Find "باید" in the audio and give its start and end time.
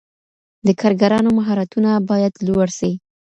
2.09-2.33